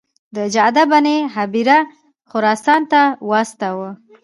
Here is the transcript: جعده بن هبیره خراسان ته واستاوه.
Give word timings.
جعده 0.53 0.83
بن 0.91 1.05
هبیره 1.35 1.79
خراسان 2.29 2.81
ته 2.91 3.01
واستاوه. 3.29 3.89